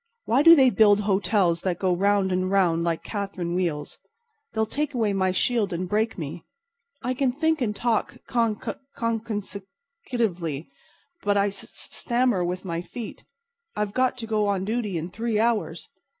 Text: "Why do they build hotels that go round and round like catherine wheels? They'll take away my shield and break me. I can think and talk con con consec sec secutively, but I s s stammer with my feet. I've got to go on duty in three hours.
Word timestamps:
"Why 0.25 0.41
do 0.41 0.55
they 0.55 0.71
build 0.71 1.01
hotels 1.01 1.61
that 1.61 1.77
go 1.77 1.95
round 1.95 2.31
and 2.31 2.49
round 2.49 2.83
like 2.83 3.03
catherine 3.03 3.53
wheels? 3.53 3.99
They'll 4.51 4.65
take 4.65 4.95
away 4.95 5.13
my 5.13 5.31
shield 5.31 5.71
and 5.71 5.87
break 5.87 6.17
me. 6.17 6.43
I 7.03 7.13
can 7.13 7.31
think 7.31 7.61
and 7.61 7.75
talk 7.75 8.17
con 8.25 8.55
con 8.55 8.75
consec 8.95 9.43
sec 9.43 9.61
secutively, 10.09 10.69
but 11.21 11.37
I 11.37 11.49
s 11.49 11.63
s 11.65 11.89
stammer 11.95 12.43
with 12.43 12.65
my 12.65 12.81
feet. 12.81 13.25
I've 13.75 13.93
got 13.93 14.17
to 14.17 14.25
go 14.25 14.47
on 14.47 14.65
duty 14.65 14.97
in 14.97 15.11
three 15.11 15.39
hours. 15.39 15.87